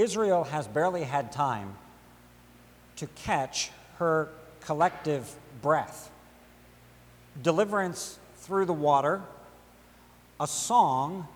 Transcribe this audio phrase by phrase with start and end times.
[0.00, 1.76] Israel has barely had time
[2.96, 4.28] to catch her
[4.60, 6.10] collective breath.
[7.40, 9.22] Deliverance through the water,
[10.40, 11.26] a song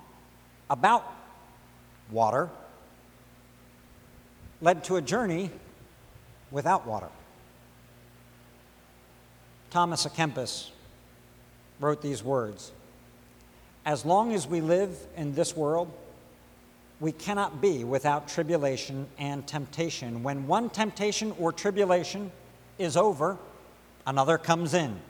[0.71, 1.13] about
[2.11, 2.51] water,
[4.61, 5.51] led to a journey
[6.51, 7.09] without water.
[9.71, 10.71] Thomas à Kempis
[11.81, 12.73] wrote these words
[13.85, 15.93] As long as we live in this world,
[17.03, 20.23] we cannot be without tribulation and temptation.
[20.23, 22.31] When one temptation or tribulation
[22.79, 23.39] is over,
[24.07, 25.01] another comes in.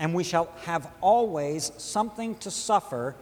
[0.00, 3.14] And we shall have always something to suffer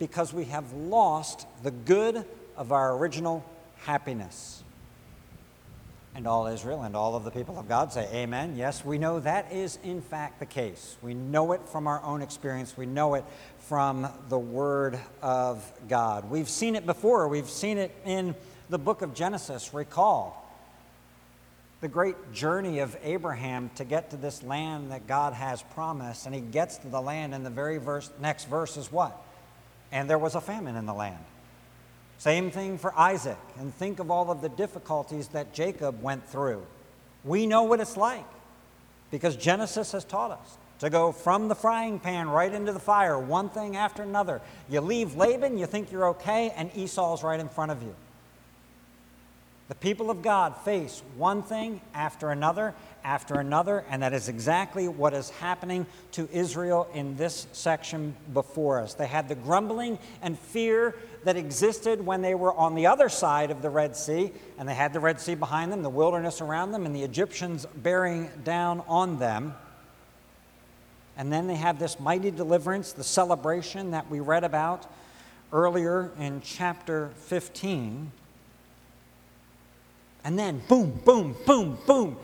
[0.00, 2.24] because we have lost the good
[2.56, 3.44] of our original
[3.84, 4.63] happiness.
[6.16, 8.54] And all Israel and all of the people of God say, Amen.
[8.56, 10.96] Yes, we know that is in fact the case.
[11.02, 13.24] We know it from our own experience, we know it
[13.58, 16.30] from the Word of God.
[16.30, 18.34] We've seen it before, we've seen it in
[18.70, 19.74] the book of Genesis.
[19.74, 20.40] Recall
[21.80, 26.34] the great journey of Abraham to get to this land that God has promised, and
[26.34, 29.14] he gets to the land, and the very verse, next verse is what?
[29.92, 31.22] And there was a famine in the land.
[32.18, 33.38] Same thing for Isaac.
[33.58, 36.64] And think of all of the difficulties that Jacob went through.
[37.24, 38.26] We know what it's like
[39.10, 43.18] because Genesis has taught us to go from the frying pan right into the fire,
[43.18, 44.40] one thing after another.
[44.68, 47.94] You leave Laban, you think you're okay, and Esau's right in front of you.
[49.68, 54.88] The people of God face one thing after another after another, and that is exactly
[54.88, 58.94] what is happening to Israel in this section before us.
[58.94, 63.50] They had the grumbling and fear that existed when they were on the other side
[63.50, 66.72] of the Red Sea, and they had the Red Sea behind them, the wilderness around
[66.72, 69.54] them, and the Egyptians bearing down on them.
[71.16, 74.90] And then they have this mighty deliverance, the celebration that we read about
[75.52, 78.10] earlier in chapter 15.
[80.24, 82.16] And then, boom, boom, boom, boom,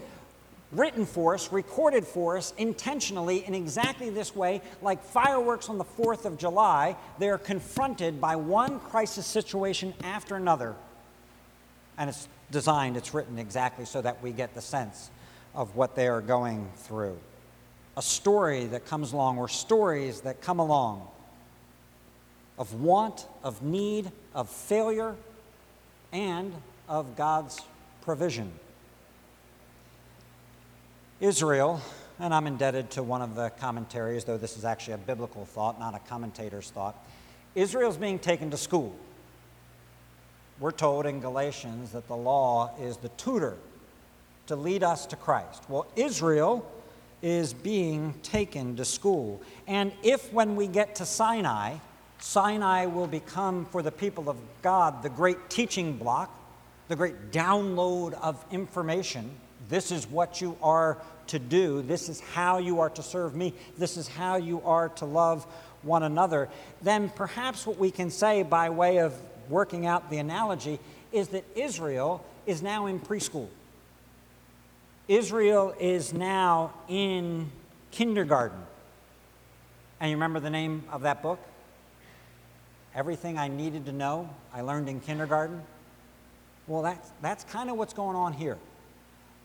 [0.73, 5.85] written for us, recorded for us intentionally in exactly this way, like fireworks on the
[5.85, 10.75] 4th of July, they are confronted by one crisis situation after another.
[11.99, 15.11] And it's designed, it's written exactly so that we get the sense
[15.55, 17.19] of what they are going through.
[17.97, 21.07] A story that comes along, or stories that come along
[22.57, 25.17] of want, of need, of failure,
[26.13, 26.55] and
[26.89, 27.61] of God's
[28.03, 28.53] provision.
[31.21, 31.83] Israel,
[32.19, 35.79] and I'm indebted to one of the commentaries, though this is actually a biblical thought,
[35.79, 36.97] not a commentator's thought.
[37.55, 38.97] Israel's being taken to school.
[40.59, 43.57] We're told in Galatians that the law is the tutor
[44.47, 45.63] to lead us to Christ.
[45.69, 46.67] Well, Israel
[47.21, 49.43] is being taken to school.
[49.67, 51.77] And if when we get to Sinai,
[52.19, 56.35] Sinai will become for the people of God the great teaching block,
[56.89, 59.31] the great download of information.
[59.71, 60.99] This is what you are
[61.29, 61.81] to do.
[61.81, 63.55] This is how you are to serve me.
[63.79, 65.47] This is how you are to love
[65.83, 66.49] one another.
[66.83, 69.15] Then perhaps what we can say by way of
[69.49, 70.79] working out the analogy
[71.13, 73.49] is that Israel is now in preschool.
[75.09, 77.51] Israel is now in
[77.91, 78.59] kindergarten.
[80.01, 81.39] And you remember the name of that book?
[82.95, 85.63] Everything I needed to know, I learned in kindergarten.
[86.67, 88.59] Well, that's, that's kind of what's going on here.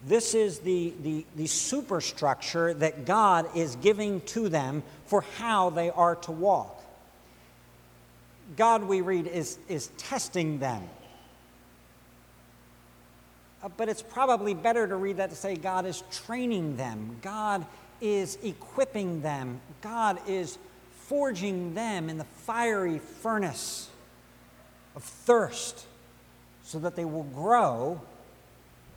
[0.08, 5.90] This is the, the, the superstructure that God is giving to them for how they
[5.90, 6.84] are to walk.
[8.56, 10.84] God, we read, is, is testing them.
[13.64, 17.66] Uh, but it's probably better to read that to say God is training them, God
[18.00, 20.60] is equipping them, God is
[21.08, 23.90] forging them in the fiery furnace
[24.96, 25.88] of thirst
[26.62, 28.00] so that they will grow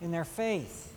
[0.03, 0.95] in their faith.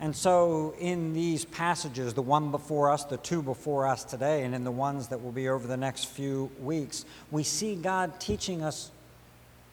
[0.00, 4.54] And so, in these passages, the one before us, the two before us today, and
[4.54, 8.62] in the ones that will be over the next few weeks, we see God teaching
[8.62, 8.90] us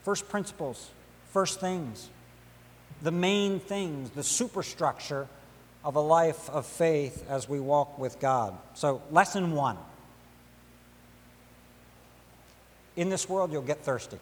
[0.04, 0.90] first principles,
[1.30, 2.08] first things,
[3.02, 5.26] the main things, the superstructure
[5.84, 8.56] of a life of faith as we walk with God.
[8.74, 9.76] So, lesson one
[12.96, 14.18] in this world, you'll get thirsty.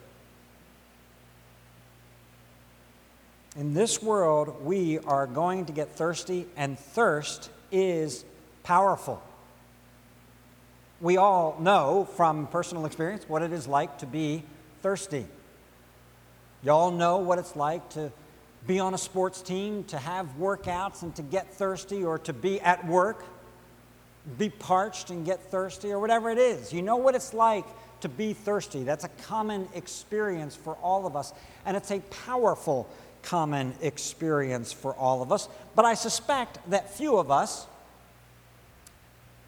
[3.56, 8.25] In this world, we are going to get thirsty, and thirst is
[8.62, 9.20] powerful.
[11.00, 14.44] We all know from personal experience what it is like to be
[14.82, 15.26] thirsty.
[16.62, 18.12] Y'all know what it's like to
[18.69, 22.61] be on a sports team, to have workouts and to get thirsty, or to be
[22.61, 23.25] at work,
[24.38, 26.73] be parched and get thirsty, or whatever it is.
[26.73, 27.64] You know what it's like
[28.02, 28.85] to be thirsty.
[28.85, 31.32] That's a common experience for all of us,
[31.67, 32.88] and it's a powerful
[33.22, 35.49] common experience for all of us.
[35.75, 37.67] But I suspect that few of us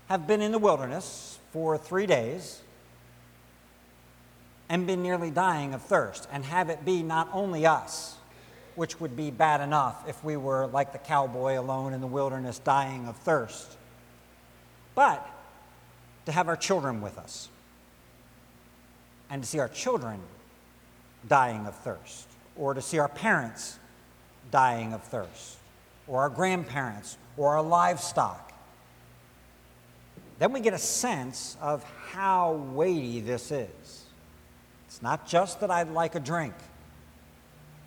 [0.09, 2.61] have been in the wilderness for three days
[4.69, 8.17] and been nearly dying of thirst, and have it be not only us,
[8.75, 12.59] which would be bad enough if we were like the cowboy alone in the wilderness
[12.59, 13.77] dying of thirst,
[14.95, 15.29] but
[16.25, 17.51] to have our children with us
[19.29, 20.21] and to see our children
[21.29, 22.27] dying of thirst,
[22.57, 23.79] or to see our parents
[24.51, 25.57] dying of thirst,
[26.07, 28.53] or our grandparents, or our livestock.
[30.39, 34.05] Then we get a sense of how weighty this is.
[34.87, 36.55] It's not just that I'd like a drink,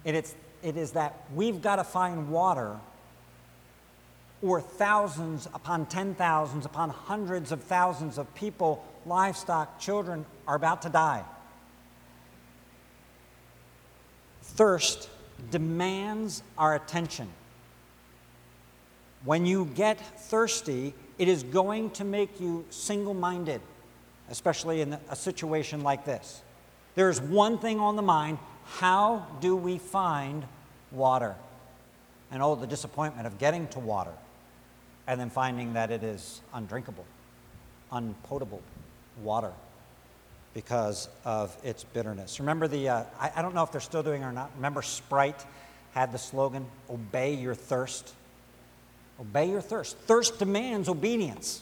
[0.03, 2.77] it is, it is that we've got to find water
[4.41, 10.81] or thousands upon ten thousands upon hundreds of thousands of people, livestock, children are about
[10.83, 11.23] to die.
[14.55, 15.09] Thirst
[15.51, 17.27] demands our attention.
[19.25, 23.61] When you get thirsty, it is going to make you single minded,
[24.29, 26.41] especially in a situation like this.
[26.95, 30.43] There is one thing on the mind how do we find
[30.91, 31.35] water?
[32.31, 34.13] And oh, the disappointment of getting to water
[35.05, 37.05] and then finding that it is undrinkable,
[37.91, 38.61] unpotable
[39.21, 39.51] water
[40.55, 42.39] because of its bitterness.
[42.39, 44.49] Remember the, uh, I, I, don't know if they're still doing or not.
[44.55, 45.45] Remember Sprite
[45.93, 48.13] had the slogan, Obey your thirst?
[49.19, 49.97] Obey your thirst.
[49.97, 51.61] Thirst demands obedience.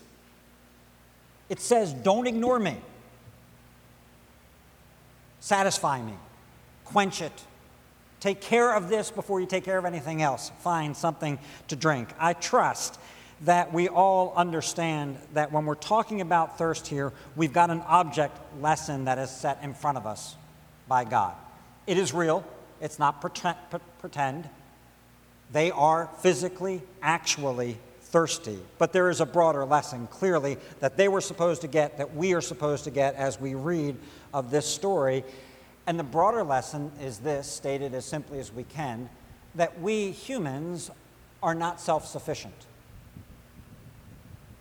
[1.50, 2.78] It says, Don't ignore me.
[5.40, 6.14] Satisfy me.
[6.86, 7.44] Quench it.
[8.20, 10.52] Take care of this before you take care of anything else.
[10.60, 12.10] Find something to drink.
[12.20, 13.00] I trust
[13.42, 18.38] that we all understand that when we're talking about thirst here, we've got an object
[18.62, 20.36] lesson that is set in front of us
[20.88, 21.34] by God.
[21.88, 22.46] It is real,
[22.82, 24.50] it's not pretend.
[25.52, 28.60] They are physically, actually thirsty.
[28.78, 32.34] But there is a broader lesson, clearly, that they were supposed to get, that we
[32.34, 33.98] are supposed to get as we read
[34.34, 35.24] of this story.
[35.86, 39.10] And the broader lesson is this, stated as simply as we can
[39.56, 40.90] that we humans
[41.42, 42.54] are not self sufficient.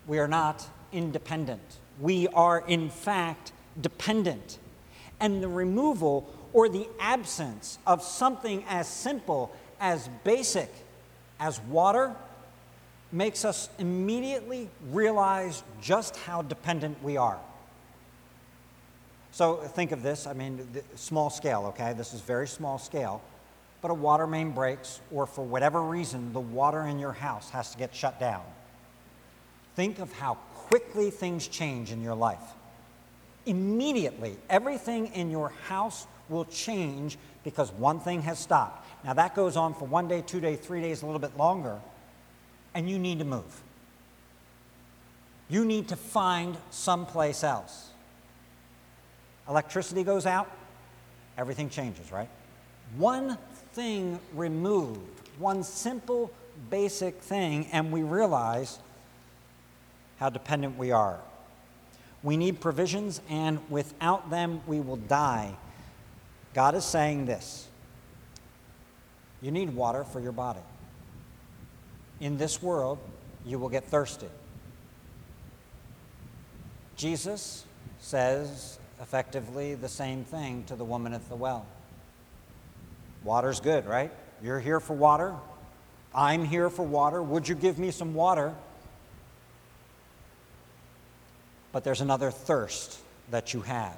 [0.07, 1.63] We are not independent.
[2.01, 4.59] We are, in fact, dependent.
[5.21, 9.51] And the removal or the absence of something as simple,
[9.81, 10.71] as basic
[11.41, 12.15] as water
[13.11, 17.39] makes us immediately realize just how dependent we are.
[19.33, 21.95] So think of this, I mean, small scale, okay?
[21.95, 23.23] This is very small scale.
[23.81, 27.73] But a water main breaks, or for whatever reason, the water in your house has
[27.73, 28.43] to get shut down.
[29.75, 32.41] Think of how quickly things change in your life.
[33.47, 38.87] Immediately, everything in your house will change because one thing has stopped.
[39.05, 41.81] Now, that goes on for one day, two days, three days, a little bit longer,
[42.75, 43.63] and you need to move.
[45.49, 47.91] You need to find someplace else.
[49.49, 50.51] Electricity goes out,
[51.37, 52.29] everything changes, right?
[52.97, 53.37] One
[53.73, 55.01] thing removed,
[55.39, 56.31] one simple,
[56.71, 58.79] basic thing, and we realize
[60.23, 61.19] how dependent we are.
[62.23, 65.57] We need provisions, and without them, we will die.
[66.55, 67.67] God is saying this
[69.41, 70.61] you need water for your body.
[72.20, 73.01] In this world,
[73.44, 74.29] you will get thirsty.
[76.94, 77.65] Jesus
[77.99, 81.67] says effectively the same thing to the woman at the well.
[83.25, 84.13] Water's good, right?
[84.41, 85.35] You're here for water.
[86.15, 87.20] I'm here for water.
[87.20, 88.55] Would you give me some water?
[91.72, 92.98] But there's another thirst
[93.31, 93.96] that you have.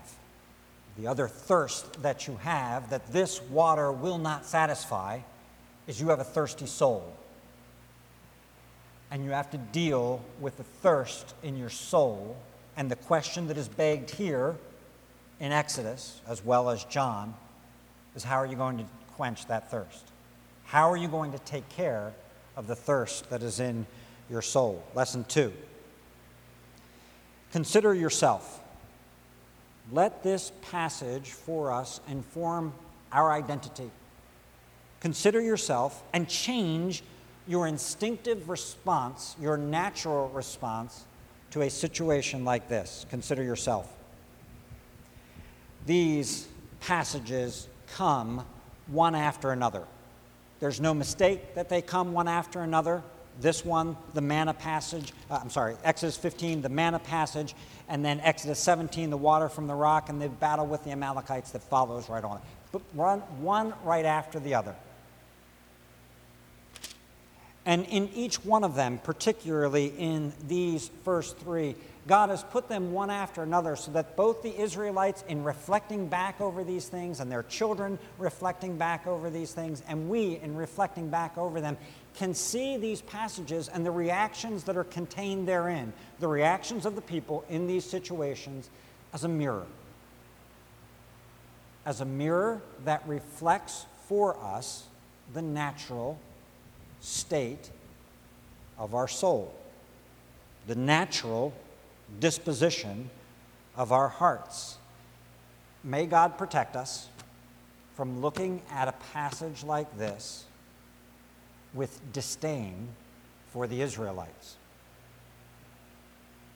[0.96, 5.20] The other thirst that you have that this water will not satisfy
[5.86, 7.12] is you have a thirsty soul.
[9.10, 12.36] And you have to deal with the thirst in your soul.
[12.76, 14.56] And the question that is begged here
[15.40, 17.34] in Exodus, as well as John,
[18.14, 18.84] is how are you going to
[19.16, 20.04] quench that thirst?
[20.64, 22.12] How are you going to take care
[22.56, 23.86] of the thirst that is in
[24.30, 24.82] your soul?
[24.94, 25.52] Lesson two.
[27.54, 28.61] Consider yourself.
[29.92, 32.75] Let this passage for us inform
[33.12, 33.92] our identity.
[34.99, 37.04] Consider yourself and change
[37.46, 41.04] your instinctive response, your natural response
[41.52, 43.06] to a situation like this.
[43.08, 43.88] Consider yourself.
[45.87, 46.49] These
[46.80, 48.44] passages come
[48.88, 49.84] one after another.
[50.58, 53.04] There's no mistake that they come one after another.
[53.40, 57.54] This one, the manna passage, uh, I'm sorry, Exodus 15, the manna passage,
[57.88, 61.50] and then Exodus 17, the water from the rock, and the battle with the Amalekites
[61.50, 62.40] that follows right on.
[62.72, 64.74] But run one right after the other.
[67.66, 71.76] And in each one of them, particularly in these first three,
[72.06, 76.40] God has put them one after another so that both the Israelites, in reflecting back
[76.40, 81.08] over these things, and their children reflecting back over these things, and we, in reflecting
[81.08, 81.78] back over them,
[82.14, 87.00] can see these passages and the reactions that are contained therein, the reactions of the
[87.00, 88.68] people in these situations,
[89.14, 89.66] as a mirror.
[91.87, 94.84] As a mirror that reflects for us
[95.32, 96.18] the natural
[97.00, 97.70] state
[98.78, 99.54] of our soul,
[100.66, 101.54] the natural
[102.20, 103.11] disposition
[103.76, 104.78] of our hearts.
[105.82, 107.08] May God protect us
[107.94, 110.44] from looking at a passage like this
[111.73, 112.88] with disdain
[113.52, 114.56] for the Israelites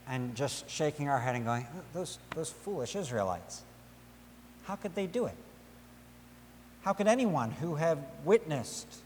[0.09, 3.63] and just shaking our head and going, those, those foolish Israelites,
[4.65, 5.37] how could they do it?
[6.83, 9.03] How could anyone who have witnessed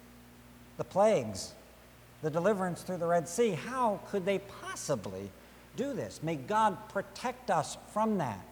[0.76, 1.52] the plagues,
[2.22, 5.30] the deliverance through the Red Sea, how could they possibly
[5.76, 6.20] do this?
[6.22, 8.44] May God protect us from that.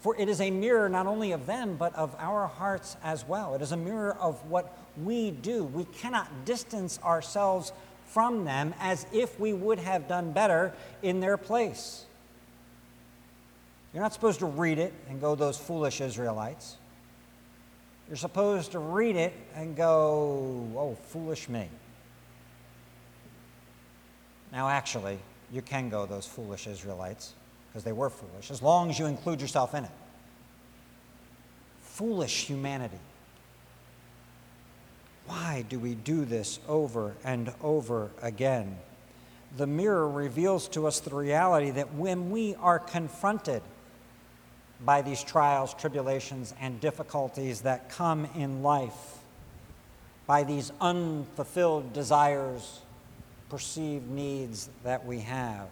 [0.00, 3.54] For it is a mirror not only of them, but of our hearts as well.
[3.54, 5.64] It is a mirror of what we do.
[5.64, 7.72] We cannot distance ourselves
[8.06, 10.72] from them as if we would have done better
[11.02, 12.04] in their place.
[13.92, 16.76] You're not supposed to read it and go, those foolish Israelites.
[18.06, 21.68] You're supposed to read it and go, oh, foolish me.
[24.52, 25.18] Now, actually,
[25.52, 27.34] you can go, those foolish Israelites,
[27.68, 29.90] because they were foolish, as long as you include yourself in it.
[31.82, 32.98] Foolish humanity.
[35.26, 38.78] Why do we do this over and over again?
[39.56, 43.62] The mirror reveals to us the reality that when we are confronted
[44.84, 49.18] by these trials, tribulations, and difficulties that come in life,
[50.26, 52.80] by these unfulfilled desires,
[53.48, 55.68] perceived needs that we have.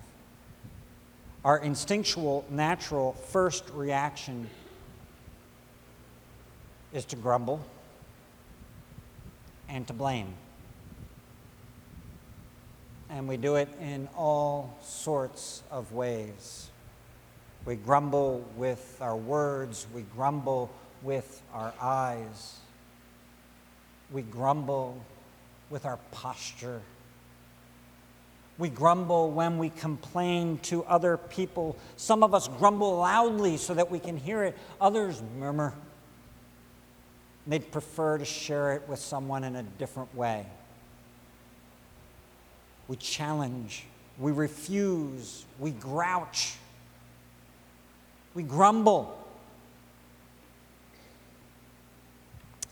[1.45, 4.49] Our instinctual, natural first reaction
[6.93, 7.61] is to grumble
[9.69, 10.35] and to blame.
[13.09, 16.71] And we do it in all sorts of ways.
[17.65, 20.71] We grumble with our words, we grumble
[21.03, 22.57] with our eyes,
[24.11, 25.01] we grumble
[25.71, 26.81] with our posture.
[28.59, 31.77] We grumble when we complain to other people.
[31.97, 35.75] Some of us grumble loudly so that we can hear it, others murmur.
[37.47, 40.47] They'd prefer to share it with someone in a different way.
[42.89, 43.85] We challenge,
[44.19, 46.55] we refuse, we grouch.
[48.35, 49.17] We grumble.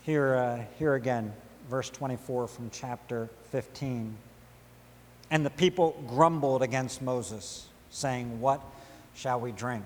[0.02, 1.32] Here, uh, here again,
[1.70, 4.14] verse 24 from chapter 15.
[5.30, 8.60] And the people grumbled against Moses, saying, What
[9.14, 9.84] shall we drink?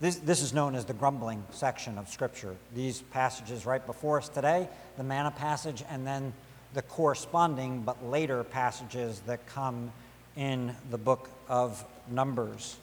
[0.00, 2.56] This, this is known as the grumbling section of Scripture.
[2.74, 6.32] These passages right before us today, the manna passage, and then
[6.72, 9.92] the corresponding but later passages that come
[10.36, 12.76] in the book of Numbers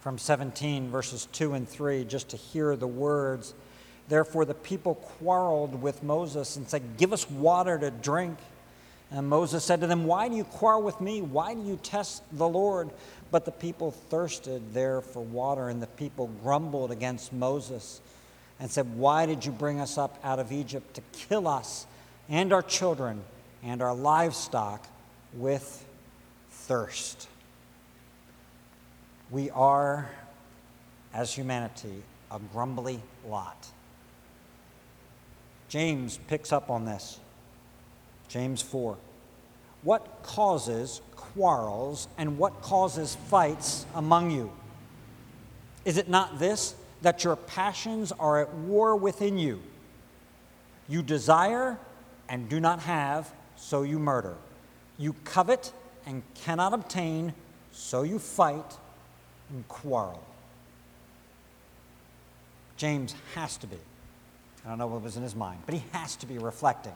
[0.00, 3.54] from 17, verses 2 and 3, just to hear the words.
[4.08, 8.38] Therefore, the people quarreled with Moses and said, Give us water to drink.
[9.10, 11.22] And Moses said to them, Why do you quarrel with me?
[11.22, 12.90] Why do you test the Lord?
[13.30, 18.00] But the people thirsted there for water, and the people grumbled against Moses
[18.58, 21.86] and said, Why did you bring us up out of Egypt to kill us
[22.28, 23.22] and our children
[23.62, 24.86] and our livestock
[25.34, 25.84] with
[26.50, 27.28] thirst?
[29.30, 30.08] We are,
[31.12, 33.66] as humanity, a grumbly lot.
[35.68, 37.18] James picks up on this.
[38.28, 38.96] James 4.
[39.82, 44.50] What causes quarrels and what causes fights among you?
[45.84, 49.60] Is it not this, that your passions are at war within you?
[50.88, 51.78] You desire
[52.28, 54.36] and do not have, so you murder.
[54.98, 55.72] You covet
[56.06, 57.34] and cannot obtain,
[57.72, 58.78] so you fight
[59.50, 60.22] and quarrel.
[62.76, 63.76] James has to be,
[64.64, 66.94] I don't know what was in his mind, but he has to be reflecting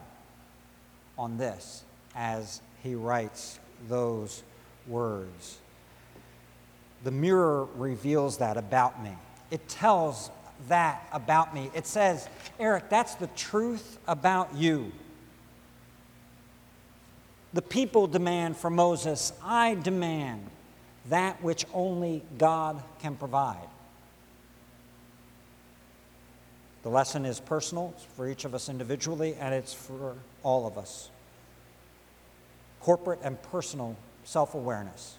[1.18, 1.84] on this
[2.14, 3.58] as he writes
[3.88, 4.42] those
[4.86, 5.58] words.
[7.04, 9.16] The mirror reveals that about me.
[9.50, 10.30] It tells
[10.68, 11.70] that about me.
[11.74, 14.92] It says, Eric, that's the truth about you.
[17.52, 20.46] The people demand for Moses, I demand
[21.08, 23.66] that which only God can provide.
[26.82, 31.10] The lesson is personal for each of us individually, and it's for all of us.
[32.80, 35.16] Corporate and personal self awareness.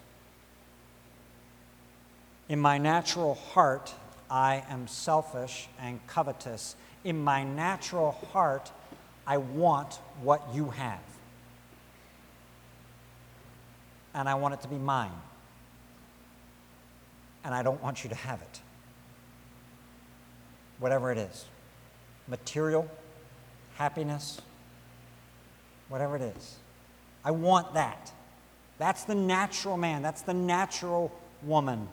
[2.48, 3.94] In my natural heart,
[4.30, 6.76] I am selfish and covetous.
[7.04, 8.70] In my natural heart,
[9.26, 10.98] I want what you have.
[14.14, 15.12] And I want it to be mine.
[17.44, 18.60] And I don't want you to have it.
[20.80, 21.44] Whatever it is
[22.30, 22.88] material,
[23.74, 24.40] happiness,
[25.88, 26.56] whatever it is.
[27.24, 28.12] I want that.
[28.78, 31.88] That's the natural man, that's the natural woman.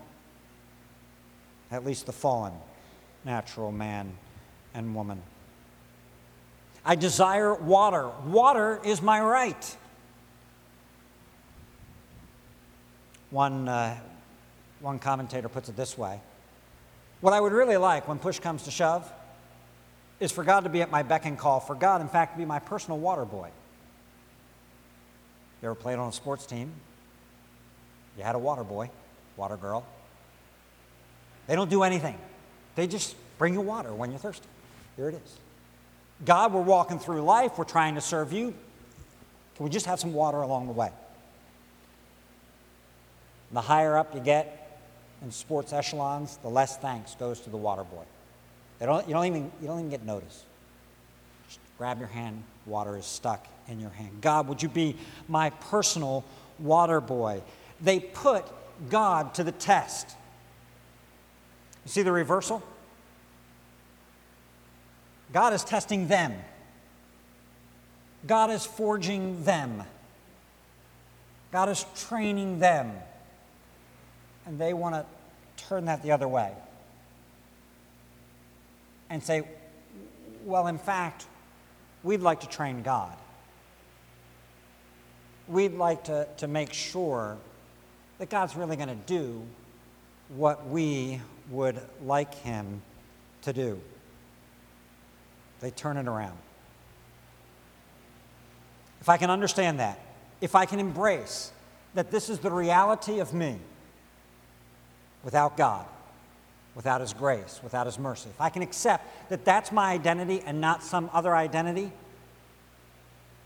[1.69, 2.53] At least the fallen
[3.25, 4.13] natural man
[4.73, 5.21] and woman.
[6.85, 8.09] I desire water.
[8.25, 9.77] Water is my right.
[13.29, 13.97] One, uh,
[14.79, 16.21] one commentator puts it this way
[17.21, 19.11] What I would really like when push comes to shove
[20.19, 22.37] is for God to be at my beck and call, for God, in fact, to
[22.37, 23.49] be my personal water boy.
[25.61, 26.71] You ever played on a sports team?
[28.17, 28.89] You had a water boy,
[29.35, 29.85] water girl.
[31.47, 32.17] They don't do anything,
[32.75, 34.47] they just bring you water when you're thirsty.
[34.95, 35.37] Here it is.
[36.25, 38.53] God, we're walking through life, we're trying to serve you.
[39.55, 40.91] Can we just have some water along the way?
[43.51, 44.56] The higher up you get
[45.21, 48.03] in sports echelons, the less thanks goes to the water boy.
[48.79, 50.43] Don't, you, don't even, you don't even get notice.
[51.47, 54.21] Just grab your hand, water is stuck in your hand.
[54.21, 54.95] God, would you be
[55.27, 56.23] my personal
[56.59, 57.41] water boy?
[57.81, 58.45] They put
[58.89, 60.15] God to the test.
[61.85, 62.61] You see the reversal?
[65.33, 66.33] God is testing them.
[68.25, 69.83] God is forging them.
[71.51, 72.91] God is training them.
[74.47, 75.05] And they want to
[75.65, 76.53] turn that the other way
[79.09, 79.43] and say,
[80.45, 81.25] well, in fact,
[82.01, 83.13] we'd like to train God.
[85.49, 87.37] We'd like to, to make sure
[88.19, 89.45] that God's really going to do
[90.29, 92.81] what we would like Him
[93.43, 93.79] to do.
[95.59, 96.37] They turn it around.
[99.01, 99.99] If I can understand that,
[100.39, 101.51] if I can embrace
[101.95, 103.57] that this is the reality of me
[105.27, 105.85] without God,
[106.73, 110.61] without His grace, without His mercy, if I can accept that that's my identity and
[110.61, 111.91] not some other identity,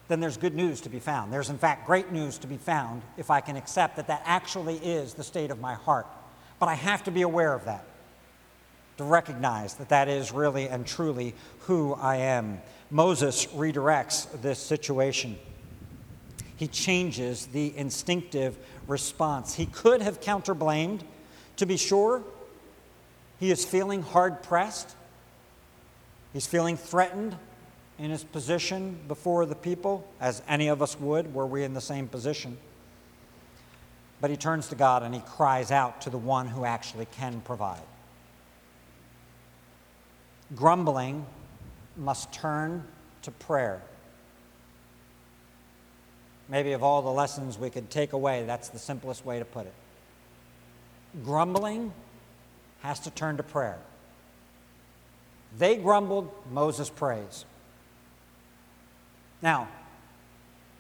[0.08, 1.34] then there's good news to be found.
[1.34, 4.76] There's, in fact, great news to be found if I can accept that that actually
[4.78, 6.06] is the state of my heart.
[6.60, 7.84] But I have to be aware of that,
[8.98, 12.62] to recognize that that is really and truly who I am.
[12.91, 15.36] Moses redirects this situation.
[16.58, 19.56] He changes the instinctive response.
[19.56, 21.02] He could have counterblamed,
[21.58, 22.24] to be sure,
[23.40, 24.96] he is feeling hard pressed.
[26.34, 27.36] He's feeling threatened
[27.98, 31.82] in his position before the people, as any of us would were we in the
[31.82, 32.58] same position.
[34.20, 37.42] But he turns to God and he cries out to the one who actually can
[37.42, 37.82] provide.
[40.56, 41.26] Grumbling
[41.98, 42.86] must turn
[43.24, 43.82] to prayer.
[46.50, 49.66] Maybe of all the lessons we could take away, that's the simplest way to put
[49.66, 49.74] it.
[51.24, 51.93] Grumbling
[52.82, 53.78] has to turn to prayer.
[55.58, 57.45] They grumbled, Moses prays.
[59.41, 59.67] Now,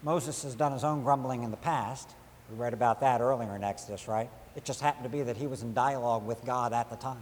[0.03, 2.09] Moses has done his own grumbling in the past.
[2.49, 4.29] We read about that earlier in Exodus, right?
[4.55, 7.21] It just happened to be that he was in dialogue with God at the time.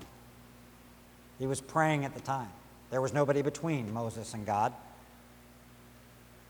[1.38, 2.50] He was praying at the time.
[2.92, 4.74] There was nobody between Moses and God.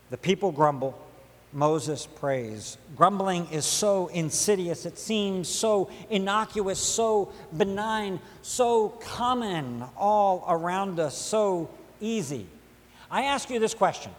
[0.09, 0.99] The people grumble,
[1.51, 2.77] Moses prays.
[2.95, 11.17] Grumbling is so insidious, it seems so innocuous, so benign, so common all around us,
[11.17, 12.45] so easy.
[13.09, 14.11] I ask you this question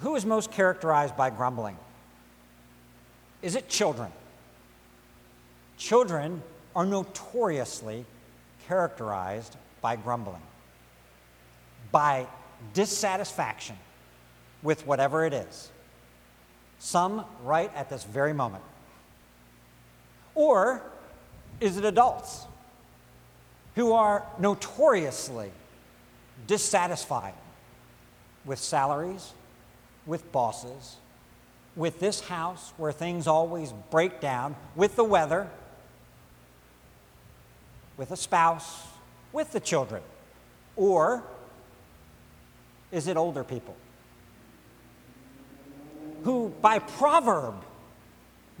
[0.00, 1.78] Who is most characterized by grumbling?
[3.40, 4.12] Is it children?
[5.78, 6.42] Children
[6.76, 8.04] are notoriously
[8.68, 10.42] characterized by grumbling,
[11.90, 12.26] by
[12.74, 13.76] dissatisfaction
[14.62, 15.70] with whatever it is.
[16.78, 18.64] Some right at this very moment.
[20.34, 20.82] Or
[21.60, 22.46] is it adults
[23.74, 25.50] who are notoriously
[26.46, 27.34] dissatisfied
[28.44, 29.32] with salaries,
[30.06, 30.96] with bosses,
[31.76, 35.48] with this house where things always break down, with the weather,
[37.96, 38.86] with a spouse,
[39.32, 40.02] with the children?
[40.76, 41.22] Or
[42.90, 43.76] is it older people?
[46.24, 47.54] Who by proverb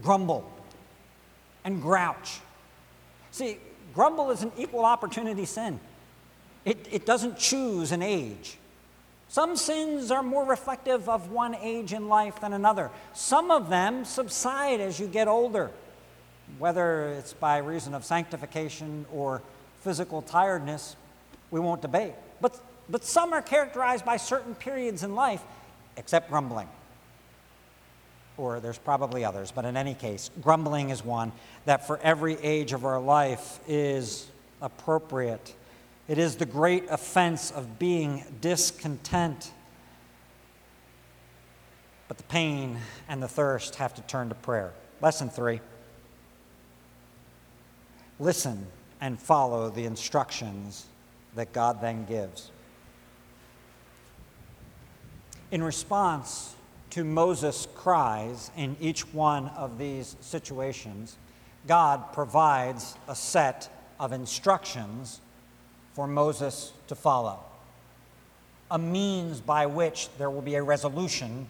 [0.02, 0.50] grumble
[1.64, 2.40] and grouch.
[3.30, 3.58] See,
[3.94, 5.78] grumble is an equal opportunity sin.
[6.64, 8.58] It, it doesn't choose an age.
[9.28, 12.90] Some sins are more reflective of one age in life than another.
[13.14, 15.70] Some of them subside as you get older,
[16.58, 19.40] whether it's by reason of sanctification or
[19.82, 20.96] physical tiredness,
[21.50, 22.14] we won't debate.
[22.40, 25.42] But, but some are characterized by certain periods in life,
[25.96, 26.68] except grumbling.
[28.40, 31.32] Or there's probably others, but in any case, grumbling is one
[31.66, 34.26] that for every age of our life is
[34.62, 35.54] appropriate.
[36.08, 39.52] It is the great offense of being discontent.
[42.08, 42.78] But the pain
[43.10, 44.72] and the thirst have to turn to prayer.
[45.02, 45.60] Lesson three
[48.18, 48.66] listen
[49.02, 50.86] and follow the instructions
[51.34, 52.50] that God then gives.
[55.50, 56.54] In response
[56.90, 61.16] to Moses' cries in each one of these situations,
[61.66, 65.20] God provides a set of instructions
[65.94, 67.40] for Moses to follow,
[68.70, 71.48] a means by which there will be a resolution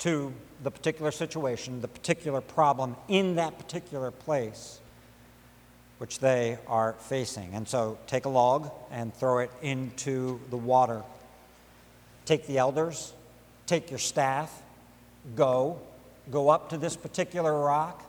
[0.00, 4.80] to the particular situation, the particular problem in that particular place
[5.98, 7.54] which they are facing.
[7.54, 11.02] And so take a log and throw it into the water.
[12.26, 13.12] Take the elders,
[13.66, 14.62] take your staff,
[15.34, 15.78] go,
[16.30, 18.02] go up to this particular rock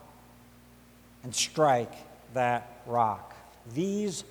[1.24, 1.94] and strike
[2.34, 3.36] that rock.
[3.74, 4.24] These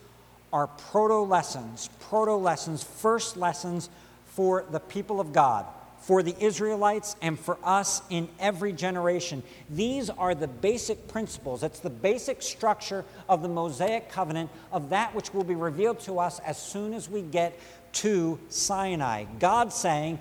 [0.52, 3.90] are proto lessons, proto lessons, first lessons
[4.26, 5.66] for the people of God,
[6.00, 9.42] for the Israelites, and for us in every generation.
[9.70, 11.62] These are the basic principles.
[11.62, 16.20] It's the basic structure of the Mosaic covenant, of that which will be revealed to
[16.20, 17.58] us as soon as we get
[17.94, 19.24] to Sinai.
[19.38, 20.20] God saying,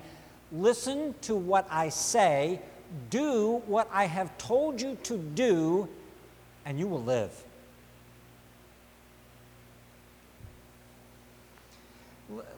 [0.52, 2.60] Listen to what I say,
[3.10, 5.88] do what I have told you to do,
[6.64, 7.44] and you will live.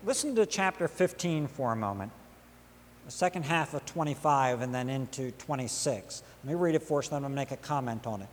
[0.04, 2.12] listen to chapter 15 for a moment,
[3.04, 6.22] the second half of 25 and then into 26.
[6.44, 8.28] Let me read it for us, then I'm going to make a comment on it.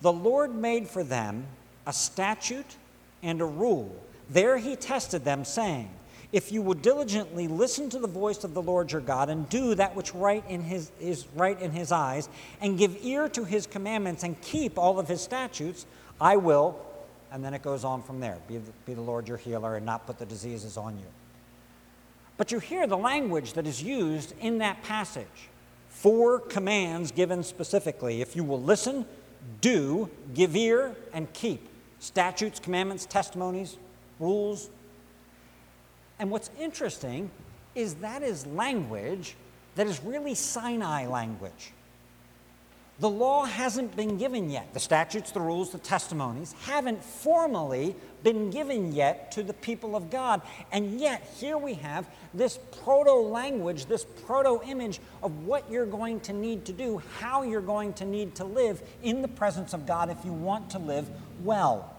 [0.00, 1.46] The Lord made for them
[1.86, 2.76] a statute
[3.22, 3.94] and a rule.
[4.30, 5.90] There he tested them, saying,
[6.32, 9.74] If you will diligently listen to the voice of the Lord your God, and do
[9.74, 12.28] that which right in his, is right in his eyes,
[12.60, 15.86] and give ear to his commandments, and keep all of his statutes,
[16.20, 16.78] I will
[17.32, 19.86] and then it goes on from there be the, be the Lord your healer and
[19.86, 21.06] not put the diseases on you.
[22.36, 25.26] But you hear the language that is used in that passage
[25.88, 28.22] four commands given specifically.
[28.22, 29.04] If you will listen,
[29.60, 33.76] do, give ear, and keep statutes, commandments, testimonies,
[34.18, 34.70] rules.
[36.20, 37.30] And what's interesting
[37.74, 39.34] is that is language
[39.74, 41.72] that is really Sinai language.
[42.98, 44.74] The law hasn't been given yet.
[44.74, 50.10] The statutes, the rules, the testimonies haven't formally been given yet to the people of
[50.10, 50.42] God.
[50.70, 56.20] And yet, here we have this proto language, this proto image of what you're going
[56.20, 59.86] to need to do, how you're going to need to live in the presence of
[59.86, 61.08] God if you want to live
[61.42, 61.96] well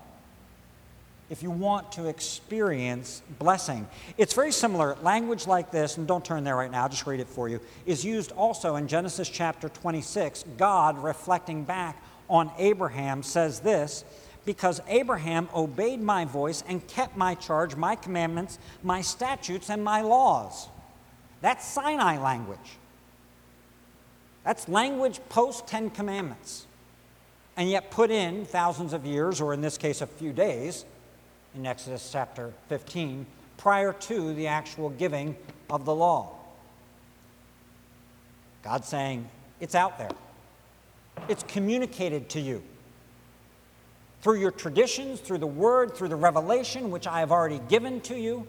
[1.32, 3.88] if you want to experience blessing.
[4.18, 4.98] It's very similar.
[5.02, 7.62] Language like this, and don't turn there right now, I'll just read it for you,
[7.86, 10.44] is used also in Genesis chapter 26.
[10.58, 14.04] God, reflecting back on Abraham, says this
[14.44, 20.02] because Abraham obeyed my voice and kept my charge, my commandments, my statutes, and my
[20.02, 20.68] laws.
[21.40, 22.60] That's Sinai language.
[24.44, 26.66] That's language post Ten Commandments.
[27.56, 30.84] And yet put in thousands of years, or in this case, a few days,
[31.56, 33.26] in Exodus chapter 15
[33.58, 35.36] prior to the actual giving
[35.70, 36.36] of the law.
[38.64, 39.28] God saying,
[39.60, 40.12] It's out there,
[41.28, 42.64] it's communicated to you.
[44.22, 48.16] Through your traditions, through the word, through the revelation which I have already given to
[48.16, 48.46] you,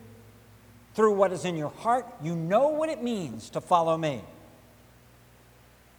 [0.95, 4.23] through what is in your heart, you know what it means to follow me.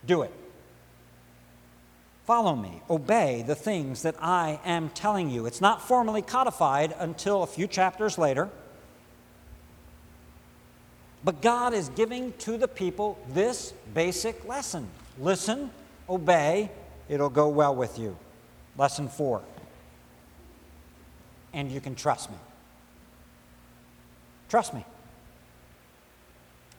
[0.06, 0.32] Do it.
[2.26, 5.46] Follow me, obey the things that I am telling you.
[5.46, 8.50] It's not formally codified until a few chapters later.
[11.24, 14.88] But God is giving to the people this basic lesson
[15.20, 15.70] listen,
[16.10, 16.72] obey,
[17.08, 18.18] it'll go well with you.
[18.78, 19.42] Lesson four.
[21.54, 22.38] And you can trust me.
[24.50, 24.84] Trust me.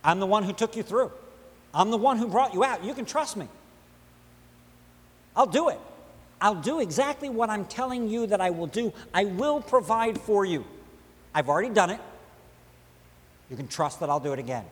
[0.03, 1.13] I'm the one who took you through,
[1.73, 2.83] I'm the one who brought you out.
[2.83, 3.47] You can trust me.
[5.37, 5.81] I'll do it.
[6.41, 8.93] I'll do exactly what I'm telling you that I will do.
[9.13, 10.65] I will provide for you.
[11.35, 12.01] I've already done it.
[13.51, 14.65] You can trust that I'll do it again.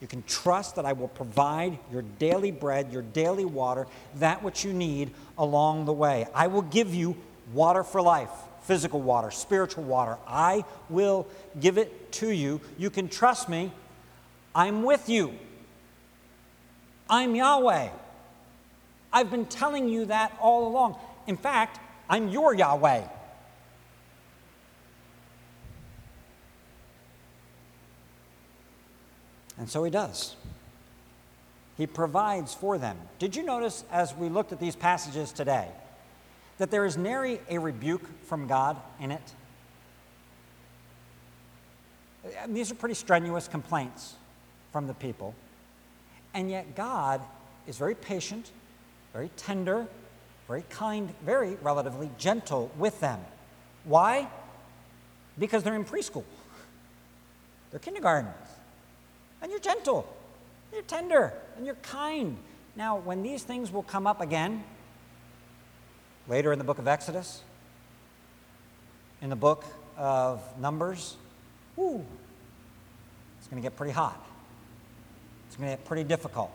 [0.00, 4.64] You can trust that I will provide your daily bread, your daily water, that which
[4.64, 6.26] you need along the way.
[6.34, 7.16] I will give you
[7.52, 8.30] water for life,
[8.62, 10.18] physical water, spiritual water.
[10.26, 11.28] I will
[11.60, 12.60] give it to you.
[12.78, 13.70] You can trust me.
[14.54, 15.34] I'm with you.
[17.08, 17.90] I'm Yahweh.
[19.12, 20.96] I've been telling you that all along.
[21.26, 23.04] In fact, I'm your Yahweh.
[29.58, 30.34] And so he does.
[31.76, 32.98] He provides for them.
[33.18, 35.68] Did you notice as we looked at these passages today
[36.58, 39.32] that there is nary a rebuke from God in it?
[42.42, 44.14] And these are pretty strenuous complaints
[44.72, 45.34] from the people.
[46.34, 47.20] And yet, God
[47.66, 48.50] is very patient,
[49.12, 49.86] very tender,
[50.48, 53.20] very kind, very relatively gentle with them.
[53.84, 54.28] Why?
[55.38, 56.24] Because they're in preschool,
[57.70, 58.34] they're kindergartens.
[59.40, 60.06] And you're gentle,
[60.72, 62.36] you're tender, and you're kind.
[62.76, 64.62] Now, when these things will come up again,
[66.28, 67.42] later in the book of Exodus,
[69.20, 69.64] in the book
[69.96, 71.16] of Numbers,
[71.76, 72.04] whoo,
[73.38, 74.24] it's going to get pretty hot.
[75.48, 76.50] It's going to get pretty difficult.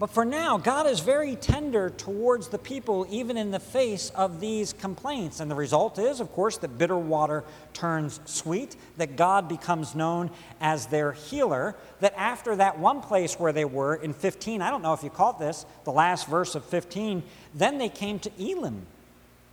[0.00, 4.40] But for now, God is very tender towards the people, even in the face of
[4.40, 5.40] these complaints.
[5.40, 10.30] And the result is, of course, that bitter water turns sweet, that God becomes known
[10.58, 11.76] as their healer.
[12.00, 15.10] That after that one place where they were in 15, I don't know if you
[15.10, 17.22] caught this, the last verse of 15,
[17.54, 18.86] then they came to Elim,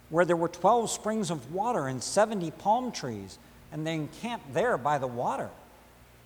[0.10, 3.38] where there were 12 springs of water and 70 palm trees,
[3.74, 5.50] and they encamped there by the water.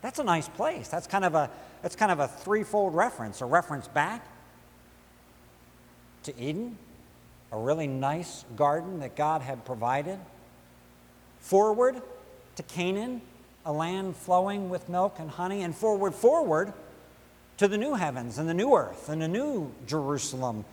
[0.01, 0.87] That's a nice place.
[0.87, 1.49] That's kind of a
[1.81, 4.25] that's kind of a threefold reference a reference back
[6.23, 6.77] to Eden,
[7.51, 10.19] a really nice garden that God had provided,
[11.39, 12.01] forward
[12.55, 13.21] to Canaan,
[13.65, 16.73] a land flowing with milk and honey, and forward, forward
[17.57, 20.65] to the new heavens and the new earth and the new Jerusalem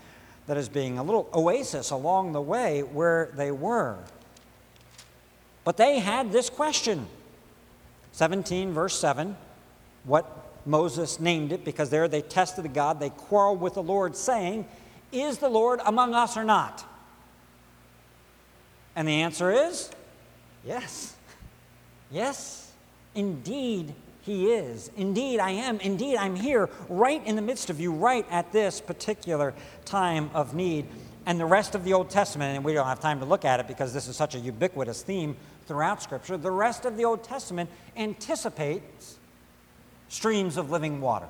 [0.47, 3.97] that is being a little oasis along the way where they were.
[5.65, 7.07] But they had this question
[8.19, 9.37] 17, verse 7
[10.03, 12.99] what Moses named it because there they tested the God.
[12.99, 14.67] They quarreled with the Lord, saying,
[15.13, 16.85] Is the Lord among us or not?
[18.97, 19.89] And the answer is
[20.67, 21.15] yes.
[22.11, 22.73] Yes,
[23.15, 24.91] indeed, He is.
[24.97, 25.79] Indeed, I am.
[25.79, 29.55] Indeed, I'm here right in the midst of you, right at this particular
[29.85, 30.87] time of need.
[31.29, 33.61] And the rest of the Old Testament, and we don't have time to look at
[33.61, 35.37] it because this is such a ubiquitous theme
[35.67, 39.19] throughout Scripture, the rest of the Old Testament anticipates
[40.09, 41.29] streams of living water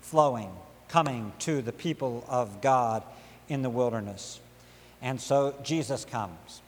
[0.00, 0.50] flowing,
[0.88, 3.02] coming to the people of God
[3.48, 4.40] in the wilderness.
[5.00, 6.60] And so Jesus comes.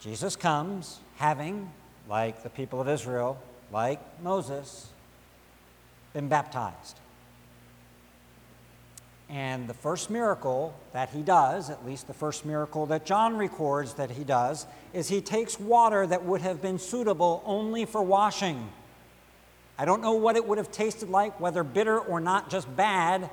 [0.00, 1.70] Jesus comes having,
[2.08, 3.40] like the people of Israel,
[3.72, 4.88] like Moses,
[6.12, 6.98] been baptized.
[9.30, 13.94] And the first miracle that he does, at least the first miracle that John records
[13.94, 18.70] that he does, is he takes water that would have been suitable only for washing.
[19.78, 23.30] I don't know what it would have tasted like, whether bitter or not, just bad,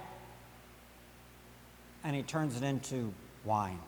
[2.04, 3.14] and he turns it into
[3.46, 3.80] wine.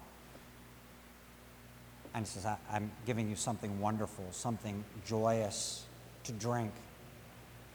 [2.14, 5.84] And he says, I'm giving you something wonderful, something joyous
[6.26, 6.72] to drink,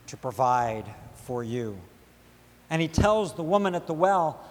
[0.07, 1.77] to provide for you.
[2.71, 4.45] And he tells the woman at the well,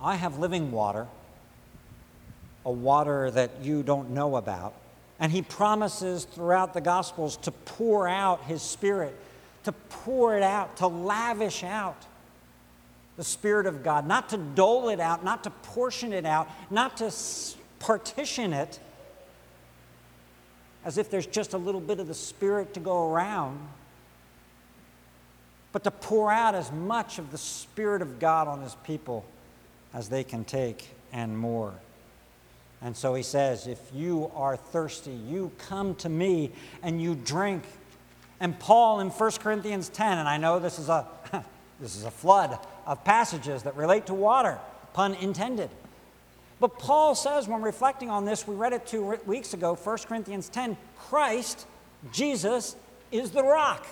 [0.00, 1.06] I have living water,
[2.64, 4.74] a water that you don't know about.
[5.18, 9.16] And he promises throughout the Gospels to pour out his Spirit,
[9.64, 12.04] to pour it out, to lavish out
[13.16, 16.98] the Spirit of God, not to dole it out, not to portion it out, not
[16.98, 17.12] to
[17.78, 18.78] partition it
[20.84, 23.58] as if there's just a little bit of the Spirit to go around
[25.76, 29.26] but to pour out as much of the Spirit of God on His people
[29.92, 31.74] as they can take and more.
[32.80, 36.50] And so he says, If you are thirsty, you come to me
[36.82, 37.62] and you drink.
[38.40, 41.06] And Paul in 1 Corinthians 10, and I know this is a,
[41.78, 44.58] this is a flood of passages that relate to water,
[44.94, 45.68] pun intended.
[46.58, 50.48] But Paul says, when reflecting on this, we read it two weeks ago, 1 Corinthians
[50.48, 51.66] 10 Christ,
[52.14, 52.76] Jesus,
[53.12, 53.86] is the rock.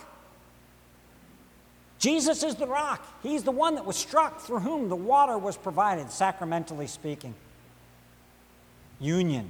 [2.04, 3.02] Jesus is the rock.
[3.22, 7.34] He's the one that was struck through whom the water was provided, sacramentally speaking.
[9.00, 9.48] Union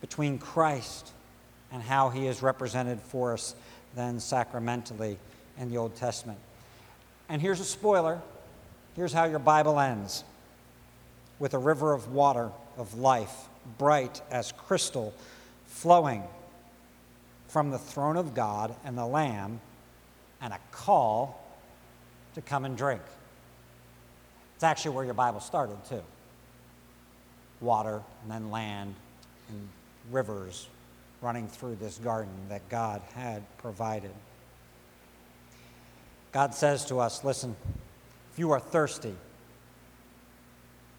[0.00, 1.10] between Christ
[1.72, 3.56] and how he is represented for us
[3.96, 5.18] then sacramentally
[5.58, 6.38] in the Old Testament.
[7.28, 8.22] And here's a spoiler
[8.94, 10.22] here's how your Bible ends
[11.40, 15.12] with a river of water of life, bright as crystal,
[15.66, 16.22] flowing
[17.48, 19.60] from the throne of God and the Lamb,
[20.42, 21.40] and a call
[22.34, 23.02] to come and drink.
[24.56, 26.02] It's actually where your Bible started, too.
[27.60, 28.94] Water, and then land,
[29.48, 29.68] and
[30.10, 30.68] rivers
[31.20, 34.10] running through this garden that God had provided.
[36.32, 37.54] God says to us, Listen,
[38.32, 39.14] if you are thirsty,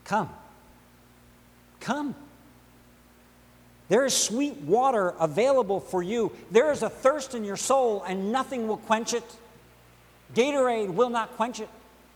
[0.05, 0.29] come.
[1.79, 2.15] Come.
[3.93, 6.31] There is sweet water available for you.
[6.49, 9.23] There is a thirst in your soul, and nothing will quench it.
[10.33, 11.69] Gatorade will not quench it.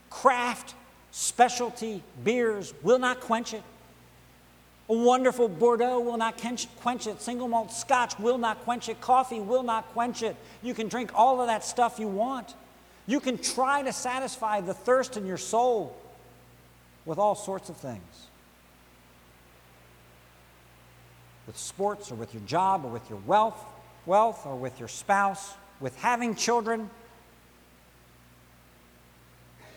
[0.09, 0.73] Craft,
[1.11, 3.61] specialty beers will not quench it.
[4.89, 7.21] A wonderful Bordeaux will not quench it.
[7.21, 8.99] Single malt scotch will not quench it.
[8.99, 10.35] Coffee will not quench it.
[10.63, 12.55] You can drink all of that stuff you want.
[13.05, 15.95] You can try to satisfy the thirst in your soul
[17.05, 18.01] with all sorts of things.
[21.47, 23.57] With sports or with your job or with your wealth,
[24.05, 26.89] wealth or with your spouse, with having children.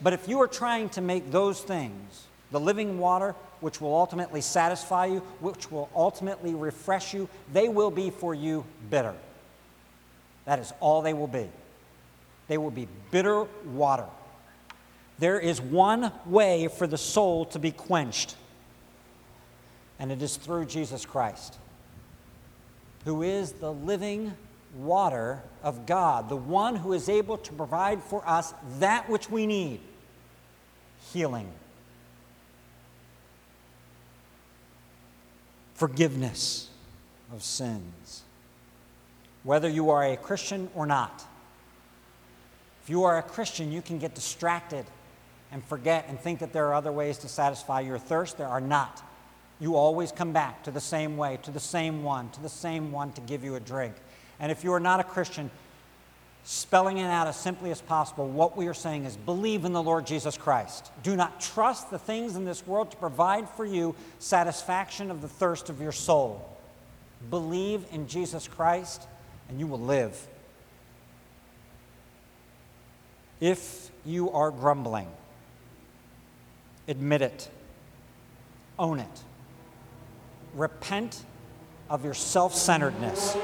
[0.02, 4.40] But if you are trying to make those things the living water which will ultimately
[4.40, 9.14] satisfy you, which will ultimately refresh you, they will be for you bitter.
[10.46, 11.48] That is all they will be.
[12.48, 14.06] They will be bitter water.
[15.18, 18.34] There is one way for the soul to be quenched,
[20.00, 21.58] and it is through Jesus Christ,
[23.04, 24.32] who is the living
[24.74, 29.46] water of God, the one who is able to provide for us that which we
[29.46, 29.80] need
[31.12, 31.52] healing
[35.74, 36.68] forgiveness
[37.32, 38.22] of sins.
[39.44, 41.24] Whether you are a Christian or not,
[42.82, 44.84] if you are a Christian, you can get distracted
[45.50, 48.36] and forget and think that there are other ways to satisfy your thirst.
[48.36, 49.02] There are not.
[49.60, 52.90] You always come back to the same way, to the same one, to the same
[52.90, 53.94] one to give you a drink.
[54.40, 55.50] And if you are not a Christian,
[56.44, 59.82] spelling it out as simply as possible, what we are saying is believe in the
[59.82, 60.90] Lord Jesus Christ.
[61.02, 65.28] Do not trust the things in this world to provide for you satisfaction of the
[65.28, 66.48] thirst of your soul.
[67.28, 69.06] Believe in Jesus Christ,
[69.50, 70.26] and you will live.
[73.40, 75.08] If you are grumbling,
[76.88, 77.50] admit it,
[78.78, 79.24] own it,
[80.54, 81.24] repent
[81.88, 83.36] of your self centeredness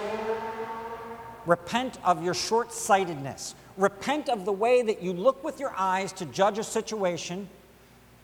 [1.47, 3.55] Repent of your short sightedness.
[3.77, 7.49] Repent of the way that you look with your eyes to judge a situation.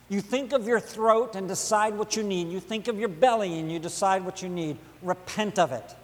[0.09, 2.49] You think of your throat and decide what you need.
[2.49, 4.77] You think of your belly and you decide what you need.
[5.03, 5.95] Repent of it.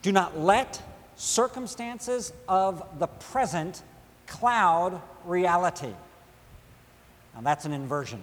[0.00, 0.82] Do not let
[1.16, 3.82] circumstances of the present
[4.26, 5.92] cloud reality.
[7.38, 8.20] Now, that's an inversion.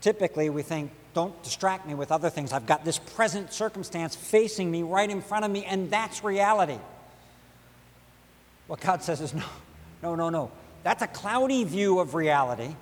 [0.00, 2.54] Typically, we think don't distract me with other things.
[2.54, 6.78] I've got this present circumstance facing me right in front of me, and that's reality.
[8.66, 9.44] What God says is no,
[10.02, 10.50] no, no, no.
[10.84, 12.74] That's a cloudy view of reality.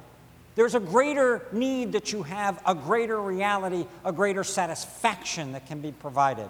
[0.55, 5.81] There's a greater need that you have, a greater reality, a greater satisfaction that can
[5.81, 6.49] be provided.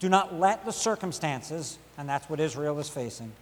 [0.00, 3.32] Do not let the circumstances, and that's what Israel is facing,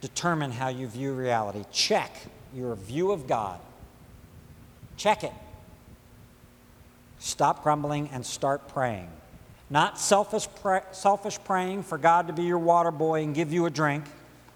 [0.00, 1.64] determine how you view reality.
[1.72, 2.12] Check
[2.54, 3.60] your view of God
[4.96, 5.32] Check it.
[7.18, 9.08] Stop grumbling and start praying.
[9.68, 10.48] Not selfish,
[10.92, 14.04] selfish praying for God to be your water boy and give you a drink.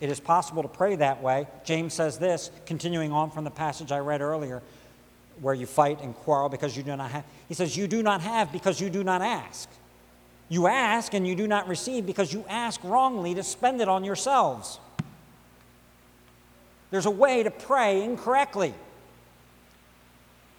[0.01, 1.47] It is possible to pray that way.
[1.65, 4.63] James says this, continuing on from the passage I read earlier,
[5.41, 7.25] where you fight and quarrel because you do not have.
[7.49, 9.69] He says, You do not have because you do not ask.
[10.49, 14.05] You ask and you do not receive because you ask wrongly to spend it on
[14.05, 14.79] yourselves.
[16.91, 18.75] There's a way to pray incorrectly.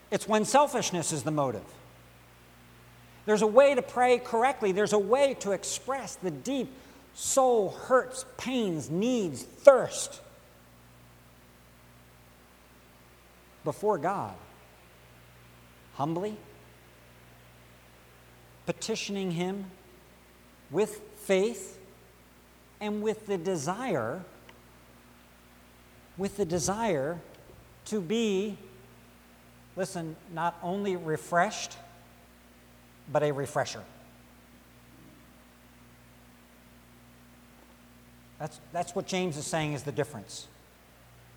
[0.10, 1.66] It's when selfishness is the motive.
[3.26, 6.72] There's a way to pray correctly, there's a way to express the deep
[7.14, 10.22] soul hurts, pains, needs, thirst
[13.64, 14.34] before God.
[15.96, 16.36] Humbly,
[18.66, 19.66] petitioning Him
[20.72, 21.78] with faith
[22.80, 24.24] and with the desire,
[26.18, 27.20] with the desire
[27.86, 28.58] to be
[29.76, 31.78] listen, not only refreshed,
[33.12, 33.84] but a refresher.
[38.40, 40.48] That's, that's what James is saying is the difference.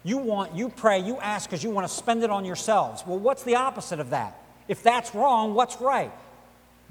[0.02, 3.02] You want, you pray, you ask because you want to spend it on yourselves.
[3.06, 4.38] Well, what's the opposite of that?
[4.68, 6.12] If that's wrong, what's right?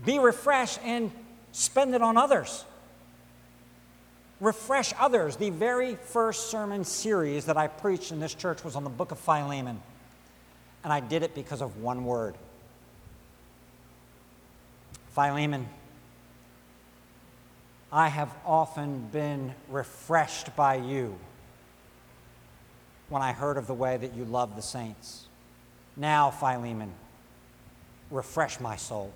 [0.03, 1.11] Be refreshed and
[1.51, 2.65] spend it on others.
[4.43, 5.37] Refresh others.
[5.37, 9.11] The very first sermon series that I preached in this church was on the book
[9.11, 9.81] of Philemon.
[10.83, 12.35] And I did it because of one word
[15.13, 15.69] Philemon.
[17.89, 21.17] I have often been refreshed by you
[23.07, 25.27] when I heard of the way that you love the saints.
[25.95, 26.91] Now, Philemon,
[28.11, 29.13] refresh my soul.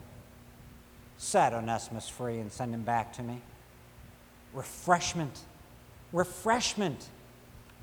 [1.17, 3.41] Set Onesimus free and send him back to me.
[4.53, 5.39] Refreshment,
[6.13, 7.07] refreshment,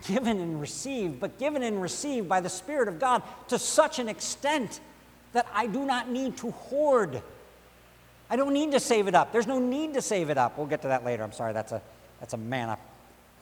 [0.07, 4.09] given and received, but given and received by the Spirit of God to such an
[4.09, 4.81] extent
[5.33, 7.23] that I do not need to hoard
[8.31, 9.33] I don't need to save it up.
[9.33, 10.57] There's no need to save it up.
[10.57, 11.23] We'll get to that later.
[11.23, 11.83] I'm sorry, that's a,
[12.21, 12.79] that's a manna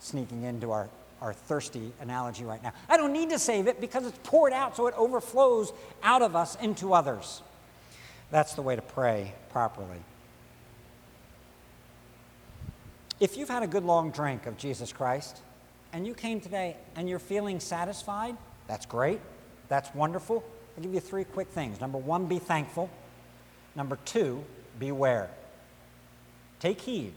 [0.00, 0.88] sneaking into our,
[1.20, 2.72] our thirsty analogy right now.
[2.88, 6.34] I don't need to save it because it's poured out so it overflows out of
[6.34, 7.42] us into others.
[8.30, 10.00] That's the way to pray properly.
[13.22, 15.42] If you've had a good long drink of Jesus Christ
[15.92, 19.20] and you came today and you're feeling satisfied, that's great.
[19.68, 20.42] That's wonderful.
[20.76, 21.80] I'll give you three quick things.
[21.80, 22.90] Number one, be thankful.
[23.76, 24.42] Number two,
[24.80, 25.30] beware.
[26.58, 27.12] Take heed.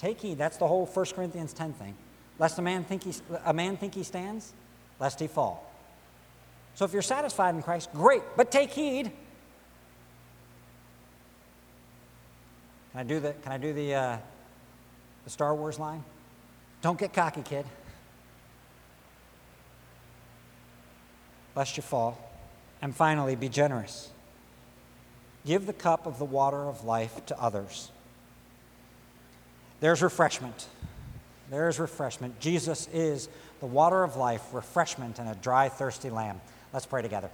[0.00, 0.38] Take heed.
[0.38, 1.94] That's the whole 1 Corinthians 10 thing.
[2.40, 3.12] Lest a man think he,
[3.44, 4.54] a man think he stands,
[4.98, 5.72] lest he fall.
[6.74, 9.12] So if you're satisfied in Christ, great, but take heed.
[12.90, 14.18] Can I do the, can I do the, uh,
[15.24, 16.04] the Star Wars line?
[16.82, 17.64] Don't get cocky, kid.
[21.54, 22.18] Lest you fall.
[22.82, 24.10] And finally, be generous.
[25.46, 27.90] Give the cup of the water of life to others.
[29.80, 30.66] There's refreshment.
[31.50, 32.40] There's refreshment.
[32.40, 33.28] Jesus is
[33.60, 36.40] the water of life, refreshment and a dry, thirsty lamb.
[36.72, 37.30] Let's pray together.